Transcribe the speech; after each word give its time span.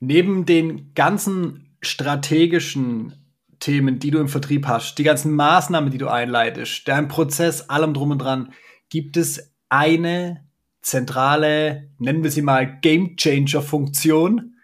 neben 0.00 0.46
den 0.46 0.94
ganzen 0.94 1.76
strategischen 1.80 3.14
Themen, 3.60 3.98
die 3.98 4.10
du 4.10 4.18
im 4.18 4.28
Vertrieb 4.28 4.66
hast, 4.66 4.98
die 4.98 5.04
ganzen 5.04 5.32
Maßnahmen, 5.34 5.90
die 5.90 5.98
du 5.98 6.08
einleitest, 6.08 6.86
dein 6.86 7.08
Prozess, 7.08 7.68
allem 7.68 7.94
drum 7.94 8.12
und 8.12 8.18
dran, 8.18 8.52
gibt 8.88 9.16
es 9.16 9.54
eine 9.68 10.44
zentrale, 10.80 11.90
nennen 11.98 12.22
wir 12.22 12.30
sie 12.30 12.42
mal 12.42 12.80
Game 12.80 13.16
Changer 13.16 13.62
Funktion, 13.62 14.56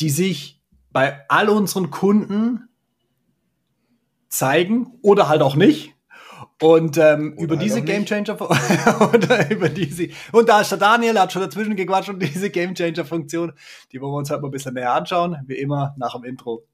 die 0.00 0.10
sich 0.10 0.60
bei 0.90 1.20
all 1.28 1.48
unseren 1.48 1.90
Kunden 1.90 2.68
zeigen 4.28 4.98
oder 5.02 5.28
halt 5.28 5.42
auch 5.42 5.56
nicht. 5.56 5.94
Und 6.62 6.96
ähm, 6.96 7.34
über 7.38 7.56
halt 7.56 7.62
diese 7.64 7.82
Game 7.82 8.04
Changer 8.06 8.40
und, 9.12 9.28
über 9.50 9.68
diese, 9.68 10.08
und 10.30 10.48
da 10.48 10.60
ist 10.60 10.70
der 10.70 10.78
Daniel, 10.78 11.18
hat 11.18 11.32
schon 11.32 11.42
dazwischen 11.42 11.74
gequatscht 11.74 12.08
und 12.08 12.22
diese 12.22 12.50
Game 12.50 12.74
Changer 12.74 13.04
Funktion, 13.04 13.52
die 13.90 14.00
wollen 14.00 14.12
wir 14.12 14.18
uns 14.18 14.30
halt 14.30 14.42
mal 14.42 14.48
ein 14.48 14.52
bisschen 14.52 14.74
näher 14.74 14.94
anschauen, 14.94 15.38
wie 15.46 15.56
immer 15.56 15.94
nach 15.98 16.14
dem 16.14 16.24
Intro. 16.24 16.64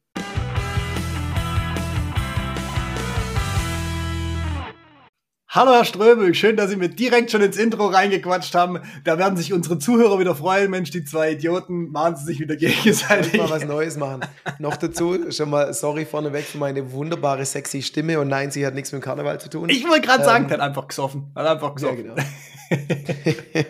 Hallo 5.51 5.73
Herr 5.73 5.87
Ströbel, 5.87 6.35
schön, 6.35 6.57
dass 6.59 6.69
Sie 6.69 6.77
mir 6.77 6.91
direkt 6.91 7.31
schon 7.31 7.41
ins 7.41 7.57
Intro 7.57 7.87
reingequatscht 7.87 8.55
haben. 8.55 8.83
Da 9.05 9.17
werden 9.17 9.39
sich 9.39 9.55
unsere 9.55 9.79
Zuhörer 9.79 10.19
wieder 10.19 10.35
freuen. 10.35 10.71
Mensch, 10.71 10.91
die 10.91 11.07
zwei 11.07 11.33
Idioten 11.33 11.91
machen 11.91 12.17
sie 12.17 12.27
sich 12.27 12.39
wieder 12.39 12.55
gegenseitig. 12.55 13.33
mal 13.41 13.49
was 13.49 13.65
Neues 13.65 13.97
machen. 13.97 14.27
Noch 14.59 14.77
dazu 14.77 15.33
schon 15.33 15.49
mal 15.49 15.73
sorry 15.73 16.05
vorneweg 16.05 16.45
für 16.45 16.59
meine 16.59 16.93
wunderbare, 16.93 17.47
sexy 17.47 17.81
Stimme. 17.81 18.21
Und 18.21 18.29
nein, 18.29 18.51
sie 18.51 18.67
hat 18.67 18.75
nichts 18.75 18.93
mit 18.93 19.01
dem 19.01 19.05
Karneval 19.05 19.41
zu 19.41 19.49
tun. 19.49 19.71
Ich 19.71 19.89
wollte 19.89 20.07
gerade 20.07 20.21
ähm, 20.21 20.27
sagen, 20.27 20.49
der 20.49 20.59
hat 20.59 20.67
einfach 20.67 20.87
gesoffen. 20.87 21.33
Hat 21.35 21.47
einfach 21.47 21.75
gesoffen. 21.75 22.05
Ja, 22.05 22.15
genau. 22.15 23.67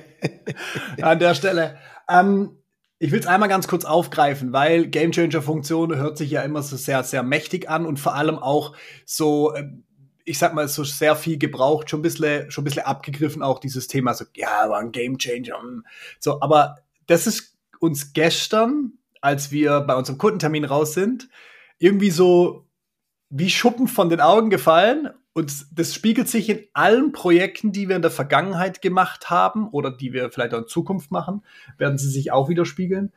An 1.09 1.18
der 1.20 1.34
Stelle. 1.37 1.79
Ähm, 2.09 2.56
ich 2.98 3.12
will 3.12 3.20
es 3.20 3.26
einmal 3.26 3.48
ganz 3.48 3.68
kurz 3.68 3.84
aufgreifen, 3.84 4.52
weil 4.52 4.88
Gamechanger-Funktion 4.88 5.95
hört 5.95 6.18
sich 6.18 6.32
ja 6.32 6.42
immer 6.42 6.60
so 6.62 6.76
sehr, 6.76 7.04
sehr 7.04 7.23
mächtig 7.23 7.70
an 7.70 7.87
und 7.87 8.01
vor 8.01 8.16
allem 8.16 8.37
auch 8.37 8.74
so 9.07 9.54
ähm, 9.54 9.85
ich 10.29 10.38
sag 10.38 10.54
mal, 10.54 10.68
so 10.68 10.84
sehr 10.84 11.16
viel 11.16 11.38
gebraucht, 11.38 11.88
schon 11.88 12.01
ein 12.01 12.02
bisschen, 12.02 12.51
schon 12.51 12.62
ein 12.62 12.66
bisschen 12.66 12.84
abgegriffen, 12.84 13.43
auch 13.43 13.59
dieses 13.59 13.88
Thema, 13.88 14.12
so, 14.12 14.26
ja, 14.35 14.68
war 14.68 14.79
ein 14.79 14.93
Game 14.93 15.18
Changer. 15.18 15.60
Hm. 15.60 15.85
So, 16.20 16.40
aber 16.43 16.76
das 17.07 17.26
ist 17.26 17.57
uns 17.80 18.12
gestern, 18.12 18.93
als 19.20 19.51
wir 19.51 19.80
bei 19.80 19.95
unserem 19.96 20.18
Kundentermin 20.18 20.65
raus 20.65 20.93
sind, 20.93 21.29
irgendwie 21.79 22.10
so 22.10 22.66
wie 23.30 23.51
Schuppen 23.51 23.88
von 23.88 24.10
den 24.10 24.20
Augen 24.20 24.51
gefallen. 24.51 25.10
Und 25.32 25.66
das 25.73 25.95
spiegelt 25.95 26.29
sich 26.29 26.48
in 26.48 26.66
allen 26.73 27.13
Projekten, 27.13 27.73
die 27.73 27.88
wir 27.88 27.96
in 27.96 28.02
der 28.02 28.10
Vergangenheit 28.10 28.82
gemacht 28.82 29.30
haben 29.30 29.68
oder 29.68 29.90
die 29.90 30.13
wir 30.13 30.30
vielleicht 30.30 30.52
auch 30.52 30.63
in 30.63 30.66
Zukunft 30.66 31.10
machen, 31.10 31.42
werden 31.79 31.96
sie 31.96 32.10
sich 32.10 32.32
auch 32.32 32.48
widerspiegeln. 32.48 33.13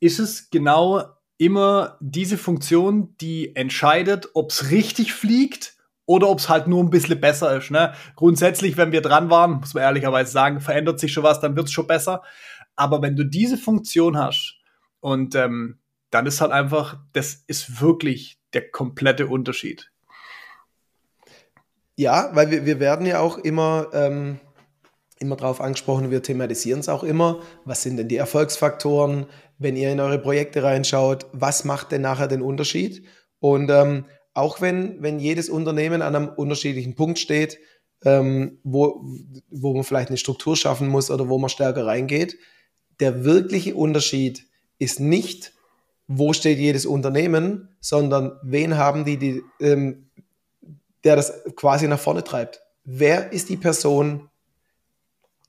Ist 0.00 0.18
es 0.18 0.50
genau 0.50 1.04
immer 1.36 1.98
diese 2.00 2.38
Funktion, 2.38 3.14
die 3.20 3.54
entscheidet, 3.54 4.30
ob 4.34 4.50
es 4.50 4.70
richtig 4.70 5.12
fliegt 5.12 5.77
oder 6.08 6.30
ob 6.30 6.38
es 6.38 6.48
halt 6.48 6.66
nur 6.66 6.82
ein 6.82 6.88
bisschen 6.88 7.20
besser 7.20 7.54
ist. 7.58 7.70
Ne? 7.70 7.92
Grundsätzlich, 8.16 8.78
wenn 8.78 8.92
wir 8.92 9.02
dran 9.02 9.28
waren, 9.28 9.60
muss 9.60 9.74
man 9.74 9.82
ehrlicherweise 9.82 10.32
sagen, 10.32 10.60
verändert 10.60 10.98
sich 10.98 11.12
schon 11.12 11.22
was, 11.22 11.38
dann 11.40 11.54
wird 11.54 11.66
es 11.66 11.72
schon 11.72 11.86
besser. 11.86 12.22
Aber 12.76 13.02
wenn 13.02 13.14
du 13.14 13.24
diese 13.24 13.58
Funktion 13.58 14.16
hast 14.16 14.56
und 15.00 15.34
ähm, 15.34 15.78
dann 16.08 16.24
ist 16.24 16.40
halt 16.40 16.50
einfach, 16.50 16.98
das 17.12 17.44
ist 17.46 17.82
wirklich 17.82 18.38
der 18.54 18.70
komplette 18.70 19.26
Unterschied. 19.26 19.90
Ja, 21.94 22.30
weil 22.32 22.50
wir, 22.50 22.64
wir 22.64 22.80
werden 22.80 23.04
ja 23.04 23.20
auch 23.20 23.36
immer, 23.36 23.88
ähm, 23.92 24.40
immer 25.18 25.36
drauf 25.36 25.60
angesprochen, 25.60 26.10
wir 26.10 26.22
thematisieren 26.22 26.80
es 26.80 26.88
auch 26.88 27.04
immer. 27.04 27.40
Was 27.66 27.82
sind 27.82 27.98
denn 27.98 28.08
die 28.08 28.16
Erfolgsfaktoren, 28.16 29.26
wenn 29.58 29.76
ihr 29.76 29.92
in 29.92 30.00
eure 30.00 30.18
Projekte 30.18 30.62
reinschaut? 30.62 31.26
Was 31.32 31.66
macht 31.66 31.92
denn 31.92 32.00
nachher 32.00 32.28
den 32.28 32.40
Unterschied? 32.40 33.04
Und 33.40 33.68
ähm, 33.68 34.06
auch 34.38 34.60
wenn, 34.60 35.02
wenn 35.02 35.18
jedes 35.18 35.48
Unternehmen 35.48 36.00
an 36.00 36.14
einem 36.14 36.28
unterschiedlichen 36.28 36.94
Punkt 36.94 37.18
steht, 37.18 37.58
ähm, 38.04 38.58
wo, 38.62 39.04
wo 39.50 39.74
man 39.74 39.84
vielleicht 39.84 40.08
eine 40.08 40.18
Struktur 40.18 40.56
schaffen 40.56 40.88
muss 40.88 41.10
oder 41.10 41.28
wo 41.28 41.38
man 41.38 41.50
stärker 41.50 41.86
reingeht, 41.86 42.38
der 43.00 43.24
wirkliche 43.24 43.74
Unterschied 43.74 44.46
ist 44.78 45.00
nicht, 45.00 45.52
wo 46.06 46.32
steht 46.32 46.58
jedes 46.58 46.86
Unternehmen, 46.86 47.68
sondern 47.80 48.38
wen 48.42 48.76
haben 48.76 49.04
die, 49.04 49.16
die 49.18 49.42
ähm, 49.60 50.08
der 51.04 51.16
das 51.16 51.32
quasi 51.54 51.88
nach 51.88 52.00
vorne 52.00 52.24
treibt. 52.24 52.60
Wer 52.84 53.32
ist 53.32 53.48
die 53.48 53.56
Person, 53.56 54.28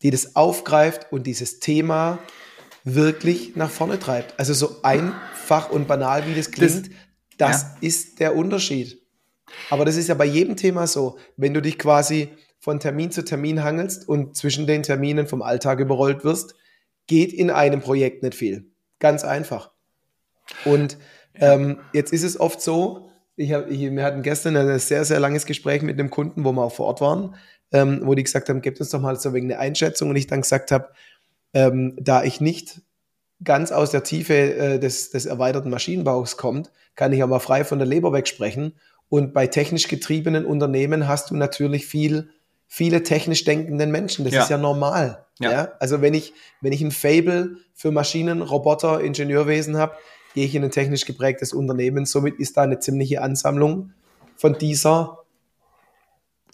die 0.02 0.12
das 0.12 0.36
aufgreift 0.36 1.12
und 1.12 1.28
dieses 1.28 1.60
Thema 1.60 2.20
wirklich 2.84 3.56
nach 3.56 3.70
vorne 3.70 4.00
treibt? 4.00 4.40
Also 4.40 4.54
so 4.54 4.82
einfach 4.84 5.70
und 5.70 5.88
banal, 5.88 6.28
wie 6.28 6.36
das 6.36 6.52
klingt, 6.52 6.88
das, 6.88 6.96
das 7.40 7.64
ja. 7.64 7.78
ist 7.82 8.20
der 8.20 8.36
Unterschied. 8.36 9.02
Aber 9.72 9.86
das 9.86 9.96
ist 9.96 10.10
ja 10.10 10.14
bei 10.14 10.26
jedem 10.26 10.56
Thema 10.56 10.86
so. 10.86 11.18
Wenn 11.38 11.56
du 11.56 11.62
dich 11.62 11.80
quasi 11.80 12.30
von 12.60 12.80
Termin 12.80 13.10
zu 13.12 13.24
Termin 13.24 13.64
hangelst 13.64 14.08
und 14.08 14.36
zwischen 14.36 14.68
den 14.68 14.84
Terminen 14.84 15.26
vom 15.26 15.42
Alltag 15.42 15.80
überrollt 15.80 16.24
wirst, 16.24 16.54
geht 17.08 17.34
in 17.34 17.50
einem 17.50 17.80
Projekt 17.80 18.22
nicht 18.22 18.36
viel. 18.36 18.70
Ganz 19.00 19.24
einfach. 19.24 19.72
Und 20.66 20.98
ja. 21.40 21.54
ähm, 21.54 21.80
jetzt 21.94 22.14
ist 22.14 22.24
es 22.24 22.40
oft 22.40 22.62
so, 22.62 23.10
ich 23.38 23.54
hab, 23.54 23.72
ich, 23.72 23.80
wir 23.80 24.04
hatten 24.04 24.22
gestern 24.22 24.58
ein 24.58 24.80
sehr, 24.80 25.06
sehr 25.06 25.22
langes 25.22 25.46
Gespräch 25.46 25.82
mit 25.82 25.98
einem 25.98 26.10
Kunden, 26.10 26.44
wo 26.44 26.52
wir 26.52 26.62
auch 26.62 26.74
vor 26.74 26.88
Ort 26.88 27.00
waren, 27.00 27.36
ähm, 27.72 28.02
wo 28.04 28.14
die 28.14 28.24
gesagt 28.24 28.50
haben, 28.50 28.62
gebt 28.62 28.82
uns 28.82 28.90
doch 28.90 29.00
mal 29.00 29.18
so 29.18 29.34
wegen 29.34 29.48
eine 29.48 29.60
Einschätzung. 29.60 30.10
Und 30.10 30.18
ich 30.18 30.28
dann 30.28 30.42
gesagt 30.42 30.72
habe, 30.72 30.90
ähm, 31.54 31.96
da 32.00 32.24
ich 32.24 32.42
nicht 32.42 32.82
ganz 33.44 33.72
aus 33.72 33.92
der 33.92 34.04
Tiefe 34.04 34.34
äh, 34.34 34.80
des, 34.80 35.12
des 35.12 35.26
erweiterten 35.26 35.70
Maschinenbaus 35.70 36.38
kommt, 36.38 36.72
kann 36.96 37.14
ich 37.14 37.24
auch 37.24 37.28
mal 37.28 37.40
frei 37.40 37.64
von 37.64 37.80
der 37.80 37.88
Leber 37.88 38.12
wegsprechen. 38.12 38.74
Und 39.08 39.34
bei 39.34 39.48
technisch 39.48 39.88
getriebenen 39.88 40.46
Unternehmen 40.46 41.08
hast 41.08 41.32
du 41.32 41.36
natürlich 41.36 41.88
viel, 41.88 42.30
viele 42.68 43.04
technisch 43.04 43.44
denkenden 43.44 43.92
Menschen. 43.92 44.26
Das 44.26 44.34
ja. 44.34 44.44
ist 44.44 44.50
ja 44.50 44.58
normal. 44.58 45.26
Ja. 45.40 45.52
ja. 45.52 45.72
Also 45.80 46.02
wenn 46.02 46.14
ich, 46.14 46.34
wenn 46.62 46.74
ich 46.74 46.82
ein 46.82 46.92
Fable 46.92 47.58
für 47.74 47.92
Maschinen, 47.92 48.42
Roboter, 48.42 49.02
Ingenieurwesen 49.02 49.78
habe, 49.78 49.96
gehe 50.36 50.46
ich 50.46 50.54
in 50.54 50.64
ein 50.64 50.72
technisch 50.72 51.06
geprägtes 51.06 51.54
Unternehmen. 51.54 52.06
Somit 52.06 52.40
ist 52.40 52.58
da 52.58 52.64
eine 52.64 52.80
ziemliche 52.80 53.22
Ansammlung 53.22 53.94
von 54.36 54.58
dieser 54.58 55.20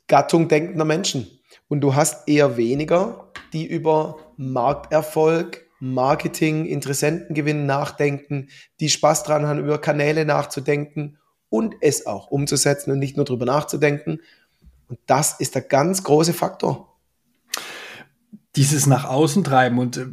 Gattung 0.08 0.48
denkender 0.48 0.86
Menschen. 0.86 1.28
Und 1.68 1.82
du 1.82 1.96
hast 1.96 2.28
eher 2.28 2.58
weniger, 2.58 3.32
die 3.54 3.66
über 3.66 4.18
Markterfolg, 4.38 5.65
Marketing, 5.80 6.66
Interessentengewinn 6.66 7.66
nachdenken, 7.66 8.50
die 8.80 8.90
Spaß 8.90 9.24
dran 9.24 9.46
haben, 9.46 9.60
über 9.60 9.80
Kanäle 9.80 10.26
nachzudenken 10.26 11.18
und 11.50 11.76
es 11.82 12.06
auch 12.06 12.28
umzusetzen 12.28 12.92
und 12.92 13.00
nicht 13.00 13.18
nur 13.18 13.26
darüber 13.26 13.46
nachzudenken. 13.46 14.20
Und 14.88 15.00
das 15.06 15.40
ist 15.40 15.56
der 15.56 15.62
ganz 15.62 16.04
große 16.04 16.34
Faktor. 16.34 16.96
Dieses 18.56 18.88
nach 18.88 19.06
außen 19.06 19.44
treiben 19.44 19.80
und 19.80 19.98
äh, 19.98 20.06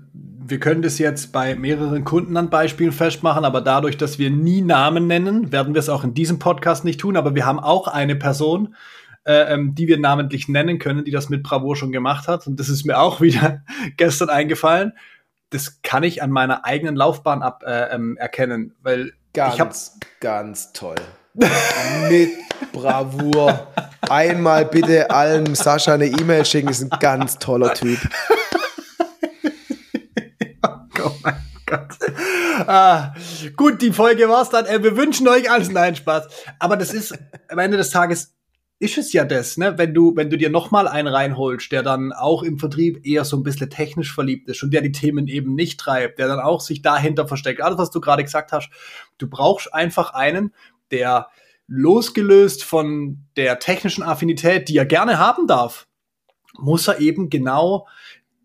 wir 0.45 0.59
können 0.59 0.83
das 0.83 0.99
jetzt 0.99 1.33
bei 1.33 1.55
mehreren 1.55 2.05
Kunden 2.05 2.37
an 2.37 2.51
Beispielen 2.51 2.93
festmachen, 2.93 3.45
aber 3.45 3.61
dadurch, 3.61 3.97
dass 3.97 4.19
wir 4.19 4.31
nie 4.31 4.61
Namen 4.61 5.07
nennen, 5.07 5.53
werden 5.53 5.75
wir 5.75 5.79
es 5.79 5.89
auch 5.89 6.03
in 6.03 6.15
diesem 6.15 6.41
Podcast 6.41 6.85
nicht 6.85 7.01
tun. 7.01 7.17
Aber 7.17 7.37
wir 7.37 7.47
haben 7.47 7.61
auch 7.61 7.87
eine 7.87 8.17
Person, 8.17 8.75
äh, 9.25 9.55
ähm, 9.55 9.77
die 9.77 9.87
wir 9.87 9.99
namentlich 9.99 10.49
nennen 10.49 10.81
können, 10.81 11.05
die 11.05 11.13
das 11.13 11.29
mit 11.29 11.45
Bravour 11.45 11.77
schon 11.77 11.93
gemacht 11.93 12.27
hat. 12.27 12.49
Und 12.49 12.59
das 12.59 12.69
ist 12.69 12.85
mir 12.85 12.99
auch 12.99 13.21
wieder 13.23 13.63
gestern 13.97 14.31
eingefallen 14.31 14.93
das 15.53 15.83
kann 15.83 16.03
ich 16.03 16.23
an 16.23 16.31
meiner 16.31 16.65
eigenen 16.65 16.97
Laufbahn 16.97 17.43
ab 17.43 17.63
äh, 17.67 17.95
ähm, 17.95 18.17
erkennen, 18.17 18.75
weil 18.83 19.13
ganz, 19.35 19.55
ich 19.55 19.61
hab, 19.61 19.75
ganz 20.21 20.73
toll. 20.73 20.97
Mit 22.09 22.31
Bravour. 22.73 23.69
Einmal 24.09 24.65
bitte 24.65 25.11
allen 25.11 25.55
Sascha 25.55 25.95
eine 25.95 26.07
E-Mail 26.07 26.45
schicken, 26.45 26.69
ist 26.69 26.83
ein 26.83 26.91
ganz 27.01 27.39
toller 27.39 27.75
Typ. 27.75 27.99
oh 31.05 31.13
mein 31.23 31.37
Gott. 31.67 31.99
Ah, 32.67 33.15
gut, 33.57 33.81
die 33.83 33.93
Folge 33.93 34.29
war's 34.29 34.51
dann. 34.51 34.67
Äh, 34.67 34.83
wir 34.83 34.97
wünschen 34.97 35.29
euch 35.29 35.51
alles. 35.51 35.71
Nein, 35.71 35.97
Spaß. 35.97 36.29
Aber 36.59 36.77
das 36.77 36.93
ist 36.93 37.17
am 37.49 37.59
Ende 37.59 37.77
des 37.77 37.91
Tages 37.91 38.35
ist 38.83 38.99
es 38.99 39.13
ja 39.13 39.25
das, 39.25 39.59
ne? 39.59 39.79
Wenn 39.79 39.95
du, 39.95 40.17
wenn 40.17 40.29
du 40.29 40.37
dir 40.37 40.51
nochmal 40.51 40.89
einen 40.89 41.07
reinholst, 41.07 41.71
der 41.71 41.85
dann 41.85 42.13
auch 42.13 42.43
im 42.43 42.59
Vertrieb 42.59 43.07
eher 43.07 43.25
so 43.25 43.37
ein 43.37 43.45
bisschen 43.45 43.71
technisch 43.71 44.13
verliebt 44.13 44.49
ist 44.49 44.65
und 44.65 44.75
der 44.75 44.81
die 44.81 44.91
Themen 44.91 45.29
eben 45.29 45.55
nicht 45.55 45.79
treibt, 45.79 46.19
der 46.19 46.27
dann 46.27 46.41
auch 46.41 46.61
sich 46.61 46.83
dahinter 46.83 47.29
versteckt. 47.29 47.63
Alles, 47.63 47.79
was 47.79 47.93
du 47.93 48.01
gerade 48.01 48.25
gesagt 48.25 48.51
hast, 48.51 48.71
du 49.19 49.29
brauchst 49.29 49.73
einfach 49.73 50.15
einen, 50.15 50.53
der 50.91 51.29
losgelöst 51.69 52.65
von 52.65 53.19
der 53.37 53.61
technischen 53.61 54.03
Affinität, 54.03 54.69
die 54.69 54.79
er 54.79 54.85
gerne 54.85 55.17
haben 55.21 55.47
darf, 55.47 55.87
muss 56.59 56.89
er 56.89 56.99
eben 56.99 57.31
genau 57.31 57.87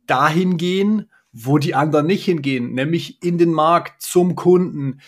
dahin 0.05 0.57
gehen, 0.57 1.09
wo 1.31 1.57
die 1.57 1.73
anderen 1.73 2.05
nicht 2.05 2.25
hingehen, 2.25 2.73
nämlich 2.73 3.23
in 3.23 3.39
den 3.39 3.53
Markt, 3.53 4.03
zum 4.03 4.35
Kunden, 4.35 5.01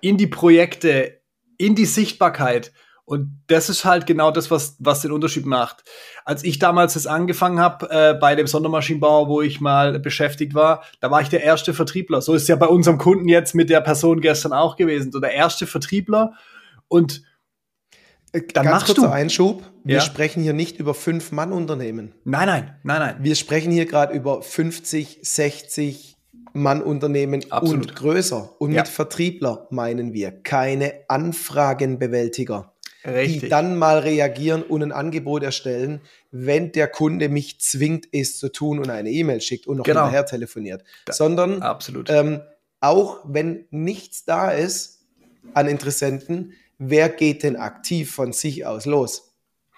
in 0.00 0.16
die 0.16 0.26
Projekte, 0.26 1.20
in 1.58 1.74
die 1.74 1.84
Sichtbarkeit 1.84 2.72
Und 3.06 3.42
das 3.48 3.68
ist 3.68 3.84
halt 3.84 4.06
genau 4.06 4.30
das, 4.30 4.50
was, 4.50 4.76
was 4.78 5.02
den 5.02 5.12
Unterschied 5.12 5.44
macht. 5.44 5.84
Als 6.24 6.42
ich 6.42 6.58
damals 6.58 6.94
das 6.94 7.06
angefangen 7.06 7.60
habe 7.60 7.90
äh, 7.90 8.14
bei 8.14 8.34
dem 8.34 8.46
Sondermaschinenbauer, 8.46 9.28
wo 9.28 9.42
ich 9.42 9.60
mal 9.60 9.98
beschäftigt 9.98 10.54
war, 10.54 10.82
da 11.00 11.10
war 11.10 11.20
ich 11.20 11.28
der 11.28 11.42
erste 11.42 11.74
Vertriebler. 11.74 12.22
So 12.22 12.32
ist 12.32 12.42
es 12.42 12.48
ja 12.48 12.56
bei 12.56 12.66
unserem 12.66 12.96
Kunden 12.96 13.28
jetzt 13.28 13.54
mit 13.54 13.68
der 13.68 13.82
Person 13.82 14.22
gestern 14.22 14.54
auch 14.54 14.76
gewesen. 14.76 15.12
So 15.12 15.20
der 15.20 15.32
erste 15.32 15.66
Vertriebler. 15.66 16.32
Und 16.88 17.22
äh, 18.32 18.40
dann 18.54 18.64
Ganz 18.64 18.86
kurzer 18.86 19.02
du. 19.02 19.12
Einschub. 19.12 19.62
Wir 19.84 19.96
ja. 19.96 20.00
sprechen 20.00 20.42
hier 20.42 20.54
nicht 20.54 20.78
über 20.78 20.94
Fünf-Mann-Unternehmen. 20.94 22.14
Nein, 22.24 22.46
nein, 22.46 22.76
nein, 22.84 23.00
nein. 23.00 23.16
Wir 23.20 23.34
sprechen 23.34 23.70
hier 23.70 23.84
gerade 23.84 24.14
über 24.14 24.40
50, 24.40 25.18
60 25.22 26.16
Mann-Unternehmen 26.54 27.44
und 27.50 27.94
größer. 27.94 28.54
Und 28.58 28.72
ja. 28.72 28.80
mit 28.80 28.88
Vertriebler 28.88 29.66
meinen 29.70 30.14
wir 30.14 30.30
keine 30.30 30.94
Anfragenbewältiger. 31.08 32.73
Richtig. 33.06 33.42
die 33.42 33.48
dann 33.48 33.76
mal 33.76 33.98
reagieren 33.98 34.62
und 34.62 34.82
ein 34.82 34.92
Angebot 34.92 35.42
erstellen, 35.42 36.00
wenn 36.30 36.72
der 36.72 36.88
Kunde 36.88 37.28
mich 37.28 37.60
zwingt, 37.60 38.08
es 38.12 38.38
zu 38.38 38.50
tun 38.50 38.78
und 38.78 38.88
eine 38.90 39.10
E-Mail 39.10 39.40
schickt 39.40 39.66
und 39.66 39.76
noch 39.78 39.84
genau. 39.84 40.04
hinterher 40.04 40.26
telefoniert. 40.26 40.84
Da, 41.04 41.12
Sondern 41.12 41.62
absolut. 41.62 42.08
Ähm, 42.08 42.40
auch 42.80 43.20
wenn 43.24 43.66
nichts 43.70 44.24
da 44.24 44.50
ist 44.50 45.06
an 45.52 45.68
Interessenten, 45.68 46.52
wer 46.78 47.08
geht 47.08 47.42
denn 47.42 47.56
aktiv 47.56 48.10
von 48.10 48.32
sich 48.32 48.66
aus 48.66 48.86
los? 48.86 49.34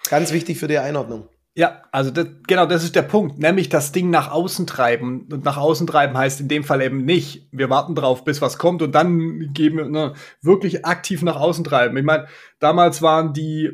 Ganz 0.08 0.32
wichtig 0.32 0.58
für 0.58 0.69
die 0.69 0.78
Einordnung. 0.78 1.28
Ja, 1.58 1.80
also 1.90 2.10
das, 2.10 2.26
genau, 2.46 2.66
das 2.66 2.84
ist 2.84 2.94
der 2.94 3.00
Punkt, 3.00 3.38
nämlich 3.38 3.70
das 3.70 3.90
Ding 3.90 4.10
nach 4.10 4.30
außen 4.30 4.66
treiben. 4.66 5.26
Und 5.32 5.46
nach 5.46 5.56
außen 5.56 5.86
treiben 5.86 6.16
heißt 6.16 6.38
in 6.38 6.48
dem 6.48 6.64
Fall 6.64 6.82
eben 6.82 7.06
nicht, 7.06 7.48
wir 7.50 7.70
warten 7.70 7.94
drauf, 7.94 8.24
bis 8.24 8.42
was 8.42 8.58
kommt 8.58 8.82
und 8.82 8.94
dann 8.94 9.54
geben 9.54 9.78
wir 9.78 9.88
ne, 9.88 10.12
wirklich 10.42 10.84
aktiv 10.84 11.22
nach 11.22 11.36
außen 11.36 11.64
treiben. 11.64 11.96
Ich 11.96 12.04
meine, 12.04 12.26
damals 12.58 13.00
waren 13.00 13.32
die, 13.32 13.70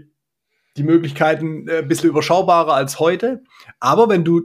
die 0.77 0.85
Möglichkeiten 0.85 1.67
äh, 1.67 1.79
ein 1.79 1.89
bisschen 1.89 2.11
überschaubarer 2.11 2.73
als 2.73 3.01
heute, 3.01 3.43
aber 3.81 4.09
wenn 4.09 4.25
du 4.25 4.43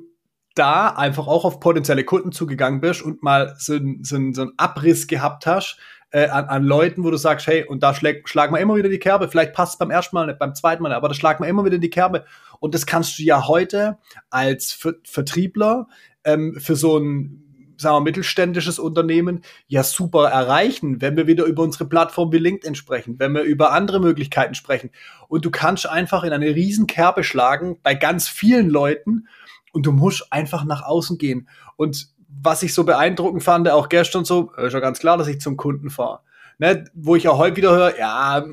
da 0.55 0.87
einfach 0.87 1.27
auch 1.27 1.45
auf 1.45 1.59
potenzielle 1.59 2.05
Kunden 2.05 2.31
zugegangen 2.31 2.81
bist 2.81 3.03
und 3.03 3.21
mal 3.21 3.53
so, 3.59 3.77
so, 4.01 4.17
so 4.33 4.41
einen 4.41 4.53
Abriss 4.57 5.05
gehabt 5.05 5.45
hast, 5.45 5.77
äh, 6.11 6.27
an, 6.27 6.45
an 6.45 6.63
Leuten, 6.63 7.03
wo 7.03 7.11
du 7.11 7.17
sagst, 7.17 7.47
hey, 7.47 7.65
und 7.65 7.83
da 7.83 7.93
schlägt, 7.93 8.29
schlagen 8.29 8.53
wir 8.53 8.61
immer 8.61 8.75
wieder 8.75 8.89
die 8.89 8.99
Kerbe. 8.99 9.27
Vielleicht 9.27 9.53
passt 9.53 9.73
es 9.73 9.77
beim 9.77 9.91
ersten 9.91 10.15
Mal 10.15 10.27
nicht, 10.27 10.39
beim 10.39 10.55
zweiten 10.55 10.83
Mal 10.83 10.93
aber 10.93 11.09
da 11.09 11.13
schlagen 11.13 11.43
wir 11.43 11.49
immer 11.49 11.65
wieder 11.65 11.77
die 11.77 11.89
Kerbe. 11.89 12.25
Und 12.59 12.73
das 12.73 12.85
kannst 12.85 13.19
du 13.19 13.23
ja 13.23 13.47
heute 13.47 13.97
als 14.29 14.71
Ver 14.71 14.93
Vertriebler 15.03 15.87
ähm, 16.23 16.55
für 16.59 16.75
so 16.75 16.97
ein 16.97 17.43
sagen 17.79 17.95
wir, 17.97 18.01
mittelständisches 18.01 18.79
Unternehmen 18.79 19.41
ja 19.67 19.83
super 19.83 20.29
erreichen, 20.29 21.01
wenn 21.01 21.15
wir 21.15 21.27
wieder 21.27 21.45
über 21.45 21.63
unsere 21.63 21.85
Plattform 21.85 22.31
wie 22.31 22.39
LinkedIn 22.39 22.75
sprechen, 22.75 23.19
wenn 23.19 23.33
wir 23.33 23.43
über 23.43 23.71
andere 23.71 23.99
Möglichkeiten 23.99 24.55
sprechen. 24.55 24.89
Und 25.27 25.45
du 25.45 25.51
kannst 25.51 25.87
einfach 25.87 26.23
in 26.23 26.33
eine 26.33 26.55
riesen 26.55 26.87
Kerbe 26.87 27.23
schlagen 27.23 27.77
bei 27.83 27.93
ganz 27.93 28.27
vielen 28.27 28.69
Leuten 28.69 29.27
und 29.73 29.85
du 29.85 29.91
musst 29.91 30.33
einfach 30.33 30.65
nach 30.65 30.81
außen 30.81 31.17
gehen. 31.17 31.47
Und 31.75 32.09
was 32.27 32.63
ich 32.63 32.73
so 32.73 32.83
beeindruckend 32.83 33.43
fand, 33.43 33.69
auch 33.69 33.89
gestern 33.89 34.25
so, 34.25 34.51
ist 34.53 34.73
ja 34.73 34.79
ganz 34.79 34.99
klar, 34.99 35.17
dass 35.17 35.27
ich 35.27 35.39
zum 35.41 35.57
Kunden 35.57 35.89
fahre. 35.89 36.21
Ne, 36.59 36.85
wo 36.95 37.15
ich 37.15 37.27
auch 37.27 37.37
heute 37.37 37.55
wieder 37.55 37.71
höre, 37.71 37.99
ja, 37.99 38.43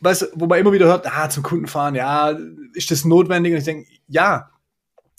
weißt 0.00 0.22
du, 0.22 0.26
wo 0.34 0.46
man 0.46 0.58
immer 0.58 0.72
wieder 0.72 0.86
hört, 0.86 1.06
ah, 1.06 1.28
zum 1.28 1.42
Kunden 1.42 1.66
fahren, 1.66 1.94
ja, 1.94 2.36
ist 2.72 2.90
das 2.90 3.04
notwendig? 3.04 3.52
Und 3.52 3.58
ich 3.58 3.64
denke, 3.64 3.86
ja. 4.06 4.50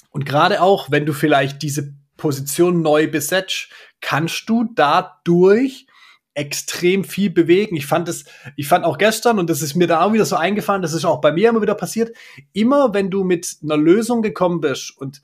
Und 0.10 0.26
gerade 0.26 0.62
auch, 0.62 0.90
wenn 0.90 1.06
du 1.06 1.14
vielleicht 1.14 1.62
diese 1.62 1.94
Position 2.18 2.82
neu 2.82 3.08
besetzt, 3.10 3.70
kannst 4.02 4.50
du 4.50 4.66
dadurch 4.74 5.86
extrem 6.34 7.04
viel 7.04 7.30
bewegen. 7.30 7.76
Ich 7.76 7.86
fand 7.86 8.08
es, 8.08 8.26
ich 8.56 8.68
fand 8.68 8.86
auch 8.86 8.98
gestern, 8.98 9.40
und 9.40 9.50
das 9.50 9.62
ist 9.62 9.76
mir 9.76 9.88
da 9.88 10.02
auch 10.02 10.14
wieder 10.14 10.26
so 10.26 10.36
eingefallen, 10.36 10.82
das 10.82 10.94
ist 10.94 11.06
auch 11.06 11.22
bei 11.22 11.32
mir 11.32 11.50
immer 11.50 11.62
wieder 11.62 11.76
passiert, 11.76 12.16
immer 12.54 12.94
wenn 12.94 13.10
du 13.10 13.24
mit 13.24 13.58
einer 13.62 13.78
Lösung 13.78 14.22
gekommen 14.22 14.62
bist 14.62 14.98
und 14.98 15.22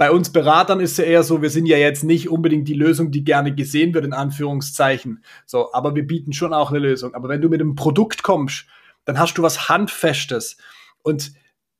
bei 0.00 0.10
uns 0.10 0.32
Beratern 0.32 0.80
ist 0.80 0.96
ja 0.96 1.04
eher 1.04 1.22
so, 1.22 1.42
wir 1.42 1.50
sind 1.50 1.66
ja 1.66 1.76
jetzt 1.76 2.04
nicht 2.04 2.30
unbedingt 2.30 2.66
die 2.66 2.72
Lösung, 2.72 3.10
die 3.10 3.22
gerne 3.22 3.54
gesehen 3.54 3.92
wird, 3.92 4.06
in 4.06 4.14
Anführungszeichen. 4.14 5.22
So, 5.44 5.74
aber 5.74 5.94
wir 5.94 6.06
bieten 6.06 6.32
schon 6.32 6.54
auch 6.54 6.70
eine 6.70 6.78
Lösung. 6.78 7.12
Aber 7.12 7.28
wenn 7.28 7.42
du 7.42 7.50
mit 7.50 7.60
einem 7.60 7.74
Produkt 7.74 8.22
kommst, 8.22 8.64
dann 9.04 9.18
hast 9.18 9.34
du 9.34 9.42
was 9.42 9.68
Handfestes. 9.68 10.56
Und 11.02 11.32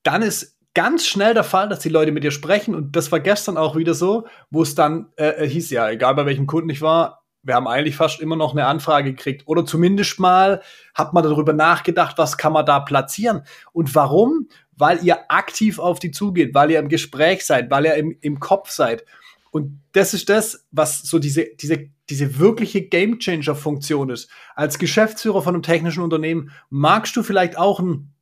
dann 0.02 0.20
ist 0.20 0.58
ganz 0.74 1.06
schnell 1.06 1.32
der 1.32 1.44
Fall, 1.44 1.70
dass 1.70 1.78
die 1.78 1.88
Leute 1.88 2.12
mit 2.12 2.22
dir 2.22 2.30
sprechen. 2.30 2.74
Und 2.74 2.94
das 2.94 3.10
war 3.10 3.20
gestern 3.20 3.56
auch 3.56 3.74
wieder 3.74 3.94
so, 3.94 4.26
wo 4.50 4.60
es 4.60 4.74
dann 4.74 5.06
äh, 5.16 5.44
äh, 5.44 5.48
hieß, 5.48 5.70
ja, 5.70 5.88
egal 5.88 6.14
bei 6.14 6.26
welchem 6.26 6.46
Kunden 6.46 6.68
ich 6.68 6.82
war, 6.82 7.19
wir 7.42 7.54
haben 7.54 7.66
eigentlich 7.66 7.96
fast 7.96 8.20
immer 8.20 8.36
noch 8.36 8.52
eine 8.52 8.66
Anfrage 8.66 9.14
gekriegt. 9.14 9.42
Oder 9.46 9.64
zumindest 9.64 10.20
mal 10.20 10.62
hat 10.94 11.12
man 11.12 11.24
darüber 11.24 11.52
nachgedacht, 11.52 12.18
was 12.18 12.36
kann 12.36 12.52
man 12.52 12.66
da 12.66 12.80
platzieren. 12.80 13.42
Und 13.72 13.94
warum? 13.94 14.48
Weil 14.76 15.02
ihr 15.04 15.30
aktiv 15.30 15.78
auf 15.78 15.98
die 15.98 16.10
zugeht, 16.10 16.54
weil 16.54 16.70
ihr 16.70 16.78
im 16.78 16.88
Gespräch 16.88 17.44
seid, 17.46 17.70
weil 17.70 17.86
ihr 17.86 17.94
im, 17.94 18.16
im 18.20 18.40
Kopf 18.40 18.70
seid. 18.70 19.04
Und 19.50 19.80
das 19.92 20.14
ist 20.14 20.28
das, 20.28 20.66
was 20.70 21.02
so 21.02 21.18
diese, 21.18 21.46
diese, 21.60 21.88
diese 22.08 22.38
wirkliche 22.38 22.82
Gamechanger-Funktion 22.82 24.10
ist. 24.10 24.30
Als 24.54 24.78
Geschäftsführer 24.78 25.42
von 25.42 25.54
einem 25.54 25.62
technischen 25.62 26.02
Unternehmen 26.02 26.50
magst 26.68 27.16
du 27.16 27.22
vielleicht 27.22 27.58
auch 27.58 27.80
ein, 27.80 28.12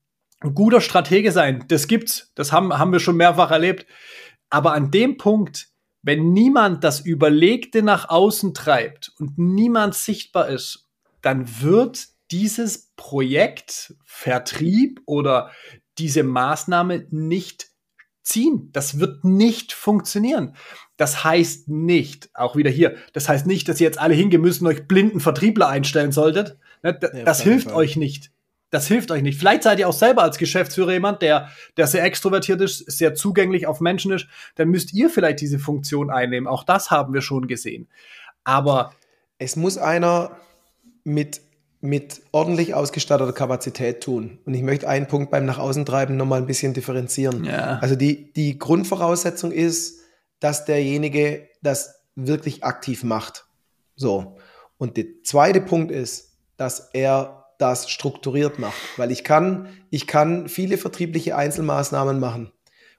ein 0.41 0.55
guter 0.55 0.81
Stratege 0.81 1.33
sein. 1.33 1.65
Das 1.69 1.87
gibt's. 1.87 2.33
Das 2.35 2.53
haben, 2.53 2.79
haben 2.79 2.93
wir 2.93 3.01
schon 3.01 3.17
mehrfach 3.17 3.51
erlebt. 3.51 3.87
Aber 4.49 4.73
an 4.73 4.91
dem 4.91 5.19
Punkt, 5.19 5.68
wenn 6.03 6.33
niemand 6.33 6.85
das 6.85 7.01
Überlegte 7.01 7.83
nach 7.83 8.09
außen 8.09 8.55
treibt 8.55 9.13
und 9.19 9.39
niemand 9.39 9.95
sichtbar 9.95 10.49
ist, 10.49 10.89
dann 11.23 11.61
wird 11.61 12.09
dieses 12.31 12.93
Projekt, 12.97 13.95
Vertrieb 14.05 15.01
oder 15.07 15.51
diese 15.99 16.23
Maßnahme 16.23 17.07
nicht 17.11 17.69
ziehen. 18.23 18.71
Das 18.73 19.01
wird 19.01 19.25
nicht 19.25 19.73
funktionieren. 19.73 20.55
Das 20.97 21.25
heißt 21.25 21.69
nicht, 21.69 22.31
auch 22.35 22.57
wieder 22.57 22.71
hier, 22.71 22.97
das 23.13 23.29
heißt 23.29 23.47
nicht, 23.47 23.69
dass 23.69 23.81
ihr 23.81 23.87
jetzt 23.87 23.99
alle 23.99 24.15
hingehen 24.15 24.43
müssen 24.43 24.67
und 24.67 24.73
euch 24.73 24.87
blinden 24.87 25.21
Vertriebler 25.21 25.69
einstellen 25.69 26.13
solltet. 26.13 26.59
Ne, 26.83 26.99
das, 27.25 27.39
ja, 27.41 27.45
hilft 27.45 27.73
euch 27.73 27.97
nicht. 27.97 28.31
Das 28.71 28.87
hilft 28.87 29.11
euch 29.11 29.23
nicht. 29.23 29.39
Vielleicht 29.39 29.63
seid 29.63 29.79
ihr 29.79 29.89
auch 29.89 29.95
selber 29.95 30.23
als 30.23 30.37
Geschäftsführer 30.37 30.93
jemand, 30.93 31.23
der, 31.23 31.49
der 31.77 31.87
sehr 31.87 32.05
extrovertiert 32.05 32.61
ist, 32.61 32.79
sehr 32.91 33.15
zugänglich 33.15 33.67
auf 33.67 33.81
Menschen 33.81 34.13
ist. 34.13 34.27
Dann 34.57 34.69
müsst 34.69 34.93
ihr 34.93 35.09
vielleicht 35.09 35.41
diese 35.41 35.59
Funktion 35.59 36.11
einnehmen. 36.11 36.47
Auch 36.47 36.65
das 36.65 36.91
haben 36.91 37.15
wir 37.15 37.23
schon 37.23 37.47
gesehen. 37.47 37.89
Aber 38.45 38.93
es 39.39 39.57
muss 39.57 39.79
einer 39.79 40.37
mit 41.05 41.41
mit 41.81 42.23
ordentlich 42.33 42.75
ausgestatteter 42.75 43.33
Kapazität 43.33 44.03
tun. 44.03 44.39
Und 44.45 44.55
ich 44.55 44.63
möchte 44.63 44.89
einen 44.89 45.07
Punkt 45.07 45.31
beim 45.31 45.45
Nach 45.45 45.59
außen 45.59 45.87
treiben 45.87 46.17
nochmal 46.17 46.41
ein 46.41 46.47
bisschen 46.47 46.75
differenzieren. 46.75 47.45
Ja. 47.45 47.79
Also 47.81 47.95
die, 47.95 48.33
die 48.33 48.59
Grundvoraussetzung 48.59 49.53
ist, 49.53 50.01
dass 50.41 50.65
derjenige 50.65 51.49
das 51.63 52.01
wirklich 52.17 52.65
aktiv 52.65 53.05
macht. 53.05 53.47
So. 53.95 54.37
Und 54.77 54.97
der 54.97 55.23
zweite 55.23 55.61
Punkt 55.61 55.93
ist, 55.93 56.37
dass 56.57 56.91
er 56.93 57.45
das 57.59 57.91
strukturiert 57.91 58.59
macht. 58.59 58.79
Weil 58.97 59.11
ich 59.11 59.25
kann, 59.25 59.69
ich 59.91 60.07
kann 60.07 60.49
viele 60.49 60.79
vertriebliche 60.79 61.37
Einzelmaßnahmen 61.37 62.19
machen 62.19 62.53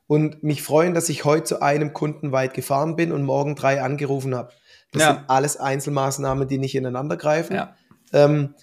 und 0.08 0.44
mich 0.44 0.62
freuen, 0.62 0.94
dass 0.94 1.10
ich 1.10 1.24
heute 1.26 1.44
zu 1.44 1.62
einem 1.62 1.94
Kunden 1.94 2.32
weit 2.32 2.54
gefahren 2.54 2.96
bin 2.96 3.12
und 3.12 3.24
morgen 3.24 3.56
drei 3.56 3.82
angerufen 3.82 4.36
habe. 4.36 4.52
Das 4.92 5.04
ja. 5.04 5.14
sind 5.14 5.30
alles 5.30 5.58
Einzelmaßnahmen, 5.58 6.48
die 6.48 6.58
nicht 6.58 6.76
ineinander 6.76 7.16
greifen. 7.16 7.56
Ja. 7.56 7.76
Ähm, 8.12 8.56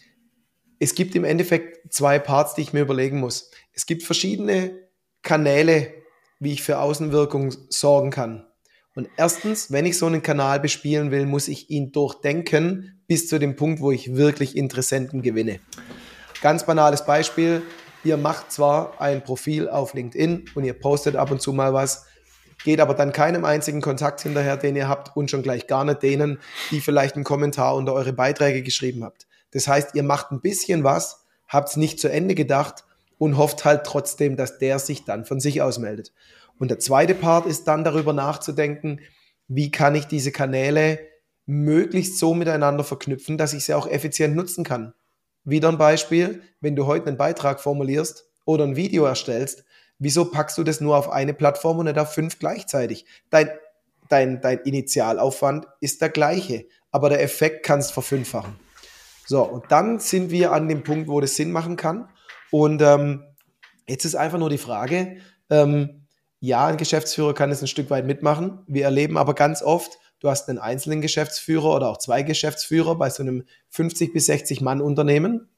es 0.79 0.95
gibt 0.95 1.15
im 1.15 1.25
Endeffekt 1.25 1.93
zwei 1.93 2.19
Parts, 2.19 2.55
die 2.55 2.63
ich 2.63 2.73
mir 2.73 2.81
überlegen 2.81 3.21
muss. 3.21 3.51
Es 3.73 3.87
gibt 3.87 4.03
verschiedene 4.03 4.77
Kanäle, 5.23 5.95
wie 6.41 6.53
ich 6.53 6.63
für 6.63 6.79
Außenwirkung 6.79 7.55
sorgen 7.71 8.11
kann. 8.11 8.47
Und 8.95 9.09
erstens, 9.17 9.71
wenn 9.71 9.87
ich 9.87 9.99
so 9.99 10.07
einen 10.07 10.23
Kanal 10.23 10.59
bespielen 10.59 11.11
will, 11.11 11.27
muss 11.27 11.49
ich 11.49 11.71
ihn 11.71 11.93
durchdenken 11.93 12.96
bis 13.07 13.29
zu 13.29 13.39
dem 13.39 13.57
Punkt, 13.57 13.81
wo 13.81 13.93
ich 13.93 14.17
wirklich 14.17 14.57
Interessenten 14.57 15.23
gewinne. 15.23 15.61
Ganz 16.43 16.65
banales 16.65 17.05
Beispiel. 17.05 17.63
Ihr 18.05 18.17
macht 18.17 18.53
zwar 18.53 19.01
ein 19.01 19.23
Profil 19.25 19.69
auf 19.69 19.95
LinkedIn 19.95 20.51
und 20.55 20.65
ihr 20.65 20.75
postet 20.75 21.17
ab 21.17 21.31
und 21.31 21.41
zu 21.41 21.53
mal 21.53 21.73
was, 21.73 22.07
geht 22.65 22.81
aber 22.81 22.95
dann 22.95 23.13
keinem 23.13 23.45
einzigen 23.45 23.81
Kontakt 23.81 24.21
hinterher, 24.21 24.57
den 24.57 24.77
ihr 24.77 24.89
habt 24.89 25.17
und 25.17 25.31
schon 25.31 25.43
gleich 25.43 25.67
gar 25.67 25.85
nicht 25.85 26.03
denen, 26.03 26.39
die 26.71 26.81
vielleicht 26.81 27.17
einen 27.17 27.25
Kommentar 27.25 27.75
unter 27.75 27.93
eure 27.95 28.13
Beiträge 28.13 28.63
geschrieben 28.63 29.03
habt. 29.05 29.27
Das 29.51 29.67
heißt, 29.67 29.95
ihr 29.95 30.03
macht 30.03 30.31
ein 30.31 30.41
bisschen 30.41 30.85
was, 30.85 31.25
habt 31.49 31.71
es 31.71 31.77
nicht 31.77 31.99
zu 31.99 32.09
Ende 32.09 32.35
gedacht 32.35 32.85
und 33.19 33.37
hofft 33.37 33.65
halt 33.65 33.85
trotzdem, 33.85 34.37
dass 34.37 34.59
der 34.59 34.79
sich 34.79 35.05
dann 35.05 35.25
von 35.25 35.41
sich 35.41 35.63
aus 35.63 35.79
meldet. 35.79 36.13
Und 36.59 36.71
der 36.71 36.79
zweite 36.79 37.15
Part 37.15 37.47
ist 37.47 37.65
dann 37.65 37.85
darüber 37.85 38.13
nachzudenken, 38.13 39.01
wie 39.49 39.71
kann 39.71 39.95
ich 39.95 40.07
diese 40.07 40.33
Kanäle 40.33 40.99
möglichst 41.47 42.19
so 42.19 42.35
miteinander 42.35 42.85
verknüpfen, 42.85 43.39
dass 43.39 43.53
ich 43.53 43.65
sie 43.65 43.75
auch 43.75 43.87
effizient 43.87 44.35
nutzen 44.37 44.65
kann. 44.65 44.95
Wieder 45.45 45.69
ein 45.69 45.79
Beispiel, 45.79 46.43
wenn 46.61 46.77
du 46.77 46.87
heute 46.87 47.07
einen 47.07 47.17
Beitrag 47.17 47.61
formulierst 47.61 48.29
oder 48.45 48.65
ein 48.65 48.77
Video 48.77 49.05
erstellst, 49.05 49.65
wieso 49.99 50.27
packst 50.27 50.59
du 50.59 50.65
das 50.65 50.81
nur 50.81 50.97
auf 50.97 51.09
eine 51.09 51.35
Plattform 51.35 51.79
und 51.79 51.87
nicht 51.87 51.99
auf 51.99 52.13
fünf 52.13 52.39
gleichzeitig? 52.41 53.07
Dein, 53.31 53.51
dein, 54.09 54.41
dein 54.41 54.59
Initialaufwand 54.59 55.67
ist 55.81 56.03
der 56.03 56.09
gleiche, 56.09 56.67
aber 56.91 57.09
der 57.09 57.23
Effekt 57.23 57.65
kannst 57.65 57.93
verfünffachen. 57.93 58.57
So, 59.27 59.43
und 59.43 59.65
dann 59.71 59.99
sind 59.99 60.31
wir 60.31 60.53
an 60.53 60.69
dem 60.69 60.83
Punkt, 60.83 61.09
wo 61.09 61.21
das 61.21 61.37
Sinn 61.37 61.53
machen 61.53 61.77
kann. 61.77 62.09
Und 62.51 62.81
ähm, 62.83 63.25
jetzt 63.89 64.05
ist 64.05 64.15
einfach 64.15 64.39
nur 64.39 64.51
die 64.51 64.59
Frage, 64.59 65.17
ähm, 65.51 66.07
ja, 66.39 66.67
ein 66.67 66.77
Geschäftsführer 66.77 67.35
kann 67.35 67.51
es 67.51 67.63
ein 67.63 67.67
Stück 67.67 67.91
weit 67.91 68.07
mitmachen. 68.07 68.61
Wir 68.67 68.85
erleben 68.85 69.17
aber 69.17 69.35
ganz 69.35 69.63
oft, 69.63 69.99
du 70.21 70.29
hast 70.29 70.49
einen 70.49 70.59
einzelnen 70.59 71.01
Geschäftsführer 71.01 71.75
oder 71.75 71.89
auch 71.89 71.99
zwei 71.99 72.23
Geschäftsführer 72.23 72.97
bei 72.97 73.11
so 73.11 73.23
einem 73.23 73.45
50 73.71 74.13
bis 74.13 74.27
60 74.27 74.61
Mann 74.61 74.81
Unternehmen. 74.81 75.49